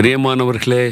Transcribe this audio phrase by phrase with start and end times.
[0.00, 0.90] பிரியமானவர்களே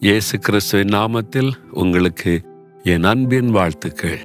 [0.00, 2.40] இயேசு கிறிஸ்துவின் நாமத்தில் உங்களுக்கு
[2.82, 4.20] என் அன்பின் வாழ்த்துக்கள்.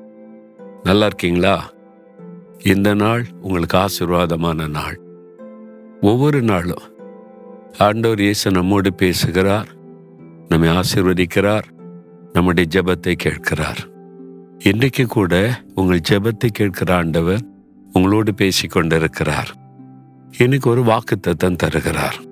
[0.83, 1.71] நல்லா இருக்கீங்களா?
[2.63, 4.99] இந்த நாள் உங்களுக்கு ஆசீர்வாதமான நாள்.
[6.01, 6.81] ஒவ்வொரு நாளும்
[7.77, 9.67] ஆண்டவர் இயேசு நம்மோடு பேசுகிறார்
[10.47, 11.63] நம்மை ஆசீர்வதிக்கிறார்
[12.33, 13.87] நம்முடைய ஜெபத்தை கேட்கிறார்.
[14.57, 17.43] இன்றைக்கு கூட உங்கள் ஜெபத்தை கேட்கிற ஆண்டவர்
[17.93, 19.51] உங்களோடு பேசிக் கொண்டிருக்கிறார்
[20.37, 22.25] எனக்கு ஒரு வாக்குத்தத்தம் தருகிறார்.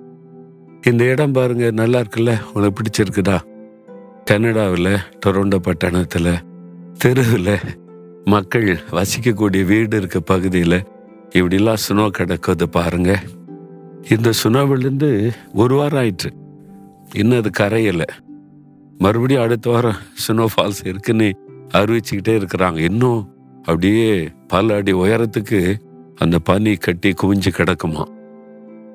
[0.88, 2.40] இந்த இடம் பாருங்க நல்லா இருக்குல்ல?
[2.52, 3.40] உனக்கு பிடிச்சிருக்குதா?
[4.24, 4.96] கனடாவில்
[5.26, 6.32] டொரண்டோ பட்டணத்தில்
[6.98, 7.58] தெருவில்
[8.24, 10.84] மக்கள் வசிக்கக்கூடிய வீடு இருக்க பகுதியில்
[11.30, 13.22] இப்படிலாம் சுனோ கிடக்குது பாருங்க.
[14.10, 16.30] இந்த சுனாவிலேருந்து ஒரு வாரம் ஆயிற்று.
[17.14, 18.06] இன்னும் அது கரையலை.
[18.98, 19.96] மறுபடியும் அடுத்த வாரம்
[20.28, 21.36] சுனோ ஃபால்ஸ் இருக்குன்னு
[21.72, 22.78] அறிவிச்சுக்கிட்டே இருக்கிறாங்க.
[22.78, 25.74] இன்னும் அப்படியே பல அடி உயரத்துக்கு
[26.16, 28.04] அந்த பனி கட்டி குவிஞ்சு கிடக்குமா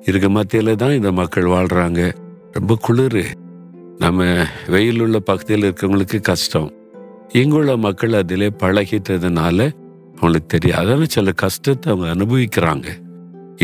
[0.08, 2.00] இருக்க மத்தியில் தான் இந்த மக்கள் வாழ்கிறாங்க
[2.56, 3.22] ரொம்ப குளிர்.
[3.98, 4.24] நம்ம
[4.74, 6.70] வெயில் உள்ள பகுதியில் இருக்கவங்களுக்கு கஷ்டம்.
[7.40, 9.58] இங்குள்ள மக்கள் அதிலே பழகிட்டதுனால
[10.16, 12.88] அவங்களுக்கு தெரியும் அதாவது சில கஷ்டத்தை அவங்க அனுபவிக்கிறாங்க.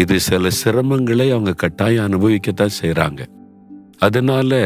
[0.02, 3.20] இது சில சிரமங்களை அவங்க கட்டாயம் அனுபவிக்கத்தான் செய்கிறாங்க
[4.06, 4.60] அதனால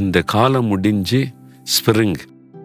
[0.00, 1.20] இந்த காலம் முடிஞ்சு
[1.74, 2.20] ஸ்பிரிங்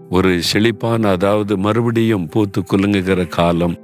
[0.10, 3.76] ஒரு செழிப்பான அதாவது மறுபடியும் பூத்து குலுங்குகிற காலம்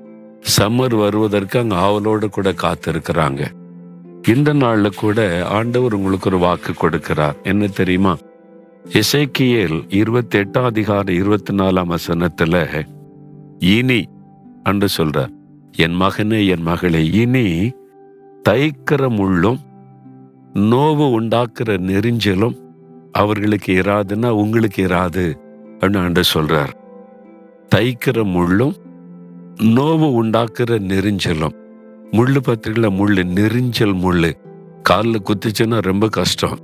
[0.58, 3.42] சம்மர் வருவதற்கு அங்கே ஆவலோடு கூட காத்திருக்கிறாங்க.
[4.28, 7.36] இந்த நாள்ல கூட ஆண்டவர் உங்களுக்கு ஒரு வாக்கு கொடுக்கிறார்.
[7.44, 8.18] என்ன தெரியுமா?
[8.90, 12.86] இசைக்கியல் இருபத்தி எட்டாம் அதிகாரம் இருபத்தி நாலாம் வசனத்துல
[13.60, 14.08] இனி
[14.64, 15.30] அன்று சொல்றார்.
[15.78, 17.72] என் மகனே என் மகளே இனி
[18.50, 19.58] தைக்கிற முள்ளும்
[20.54, 22.58] நோவு உண்டாக்குற நெறிஞ்சலும்
[23.12, 25.38] அவர்களுக்கு இராதுன்னா உங்களுக்கு இராது
[25.80, 26.74] அப்படின்னு ஆண்டு சொல்றார்.
[27.76, 28.76] தைக்கிற முள்ளும்
[29.62, 31.62] நோவு உண்டாக்குற நெறிஞ்சலும்
[32.14, 34.38] முள்ளு பத்திரில முள் நெறிஞ்சல் முள்
[34.81, 36.59] காலில் குத்துச்சுன்னா ரொம்ப கஷ்டம்.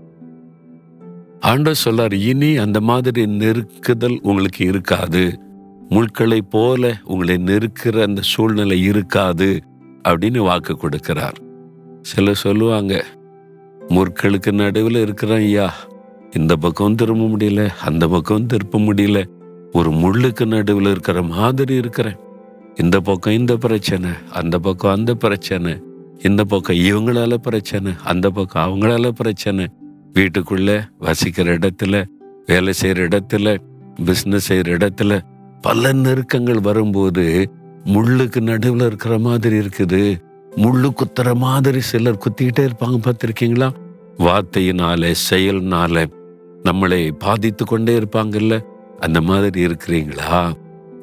[1.40, 5.40] ஆண்டவர் சொல்லார் இனி அந்த மாதிரி நெருக்குதல் உங்களுக்கு இருக்காது.
[5.90, 9.60] முட்களை போல உங்களை நெருக்கிற அந்த சூழ்நிலை இருக்காது
[10.08, 11.38] அப்படின்னு வாக்கு கொடுக்கிறார்.
[12.02, 13.06] சிலர் சொல்லுவாங்க
[13.88, 15.74] முற்களுக்கு நடுவில் இருக்கிறான் ஐயா.
[16.32, 19.26] இந்த பக்கம் திரும்ப முடியல அந்த பக்கம் திருப்ப முடியல.
[19.72, 22.20] ஒரு முள்ளுக்கு நடுவில் இருக்கிற மாதிரி இருக்கிறேன்.
[22.82, 25.82] இந்த பக்கம் இந்த பிரச்சனை அந்த பக்கம் அந்த பிரச்சனை
[26.22, 29.68] இந்த பக்கம் இவங்களால பிரச்சனை அந்த பக்கம் அவங்களால பிரச்சனை.
[30.14, 32.04] வீட்டுக்குள்ள வசிக்கிற இடத்துல
[32.46, 33.58] வேலை செய்யற இடத்துல
[34.06, 35.20] பிசினஸ் செய்யற இடத்துல
[35.62, 37.52] பல நெருக்கங்கள் வரும்போது
[37.86, 40.18] முள்ளுக்கு நடுவில் இருக்கிற மாதிரி இருக்குது.
[40.56, 43.70] முள்ளு குத்துற மாதிரி சிலர் குத்திக்கிட்டே இருப்பாங்க பார்த்துருக்கீங்களா?
[44.18, 46.06] வார்த்தையினால செயல்னால
[46.64, 48.60] நம்மளை பாதித்து கொண்டே இருப்பாங்கல்ல.
[49.00, 50.54] அந்த மாதிரி இருக்கிறீங்களா?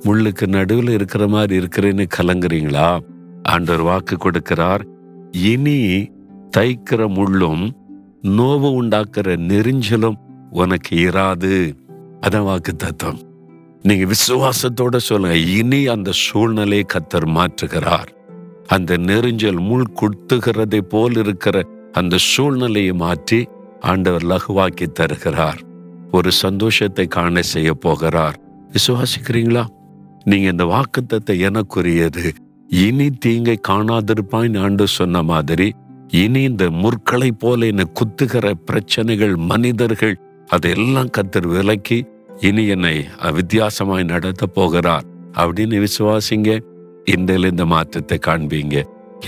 [0.06, 2.98] முள்ளுக்கு நடுவில் இருக்கிற மாதிரி இருக்கிறேன்னு கலங்குறீங்களா?
[3.42, 4.84] ஆண்டவர் வாக்கு கொடுக்கிறார்.
[5.32, 6.10] இனி
[6.56, 7.70] தைக்கிற முள்ளும்
[8.22, 10.14] நோவு உண்டாக்குற நெறிஞ்சலும்
[10.50, 11.76] உனக்கு இராது.
[12.26, 13.20] அதான் வாக்கு தத்துவம்.
[13.82, 15.36] நீங்க விசுவாசத்தோட சொல்லுங்க.
[15.36, 18.08] இனி அந்த சூழ்நிலையை கத்தர் மாற்றுகிறார்.
[18.66, 23.48] அந்த நெறிஞ்சல் முள் குத்துகிறதை போல் இருக்கிற அந்த சூழ்நிலையை மாற்றி
[23.80, 25.60] ஆண்டவர் லகுவாக்கி தருகிறார்.
[26.12, 28.40] ஒரு சந்தோஷத்தை காண செய்ய போகிறார்.
[28.72, 29.66] விசுவாசிக்கிறீங்களா?
[30.31, 32.25] நீங்க இந்த வாக்குத்தத்தை எனக்குரியது.
[32.70, 35.69] இனி தீங்கை காணாதிருப்பான் ஆண்டு சொன்ன மாதிரி
[36.22, 40.16] இனி இந்த முற்களை போல என்னை குத்துகிற பிரச்சனைகள் மனிதர்கள்
[40.48, 41.98] அதையெல்லாம் கத்தர் விலக்கி
[42.48, 42.97] இனி என்னை
[43.38, 45.06] வித்தியாசமாய் நடத்த போகிறார்
[45.42, 46.50] அப்படின்னு விசுவாசிங்க.
[47.15, 48.76] இந்த இந்த மாற்றத்தை காண்பீங்க.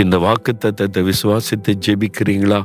[0.02, 2.60] இந்த வாக்கு தத்தத்தை விசுவாசித்து ஜெபிக்கிறீங்களா?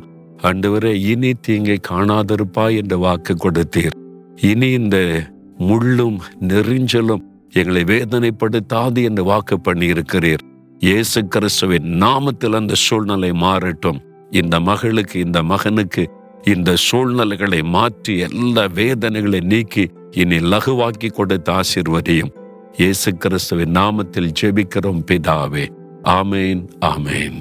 [0.48, 3.96] ஆண்டவரே இனி தீங்கை காணாதிருப்பா என்ற வாக்கு கொடுத்தீர்.
[4.50, 4.98] இனி இந்த
[5.70, 6.18] முள்ளும்
[6.50, 10.44] நெறிஞ்சலும் எங்களை வேதனைப்படுத்தாது என்று வாக்கு பண்ணி இருக்கிறீர்
[10.80, 14.00] இயேசு கிறிஸ்துவின் நாமத்தில் அந்த சூழ்நிலை மாறட்டும்.
[14.30, 16.03] இந்த மகளுக்கு இந்த மகனுக்கு
[16.44, 22.34] இந்த சூழ்நிலைகளை மாற்றி எல்லா வேதனைகளை நீக்கி இனி லகுவாக்கி கொடுத்த ஆசிர்வதியும்
[22.78, 25.66] இயேசு கிறிஸ்துவின் நாமத்தில் ஜெபிக்கிறோம் பிதாவே.
[26.04, 27.38] ஆமேன் ஆமேன்.